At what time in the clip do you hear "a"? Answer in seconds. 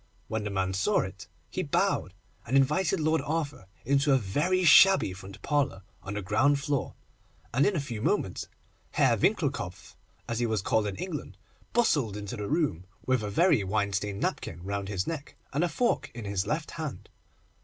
4.13-4.17, 7.75-7.79, 13.21-13.29, 15.63-15.69